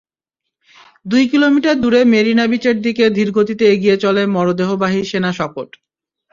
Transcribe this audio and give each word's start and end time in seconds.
দুই 1.05 1.23
কিলোমিটার 1.31 1.75
দূরে 1.81 2.01
মেরিনা 2.13 2.45
বিচের 2.51 2.77
দিকে 2.85 3.03
ধীরগতিতে 3.17 3.63
এগিয়ে 3.73 3.95
চলে 4.03 4.23
মরদেহবাহী 4.35 5.01
সেনা 5.11 5.31
শকট। 5.39 5.69